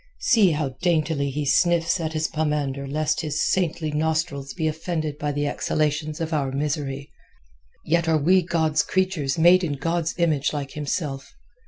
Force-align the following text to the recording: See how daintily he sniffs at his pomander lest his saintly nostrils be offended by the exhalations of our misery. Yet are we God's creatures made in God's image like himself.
See 0.19 0.49
how 0.53 0.69
daintily 0.81 1.29
he 1.29 1.45
sniffs 1.45 1.99
at 1.99 2.13
his 2.13 2.27
pomander 2.27 2.87
lest 2.87 3.21
his 3.21 3.39
saintly 3.51 3.91
nostrils 3.91 4.51
be 4.55 4.67
offended 4.67 5.19
by 5.19 5.31
the 5.31 5.45
exhalations 5.45 6.19
of 6.19 6.33
our 6.33 6.51
misery. 6.51 7.11
Yet 7.85 8.07
are 8.07 8.17
we 8.17 8.41
God's 8.41 8.81
creatures 8.81 9.37
made 9.37 9.63
in 9.63 9.73
God's 9.73 10.15
image 10.17 10.53
like 10.53 10.71
himself. 10.71 11.31